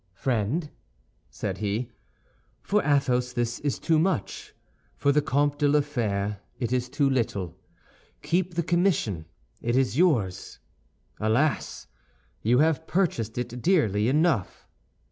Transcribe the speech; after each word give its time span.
"Friend," 0.15 0.67
said 1.29 1.59
he, 1.59 1.91
"for 2.63 2.81
Athos 2.83 3.33
this 3.33 3.59
is 3.59 3.77
too 3.77 3.99
much; 3.99 4.55
for 4.95 5.11
the 5.11 5.21
Comte 5.21 5.59
de 5.59 5.67
la 5.67 5.81
Fère 5.81 6.39
it 6.59 6.73
is 6.73 6.89
too 6.89 7.07
little. 7.07 7.55
Keep 8.23 8.55
the 8.55 8.63
commission; 8.63 9.25
it 9.61 9.77
is 9.77 9.99
yours. 9.99 10.57
Alas! 11.19 11.85
you 12.41 12.57
have 12.57 12.87
purchased 12.87 13.37
it 13.37 13.61
dearly 13.61 14.09
enough." 14.09 14.67